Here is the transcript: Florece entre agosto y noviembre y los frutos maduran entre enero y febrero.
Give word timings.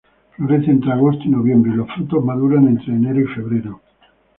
Florece 0.35 0.71
entre 0.71 0.93
agosto 0.93 1.25
y 1.25 1.29
noviembre 1.29 1.71
y 1.71 1.75
los 1.75 1.87
frutos 1.93 2.25
maduran 2.25 2.67
entre 2.67 2.91
enero 2.91 3.19
y 3.21 3.25
febrero. 3.35 3.81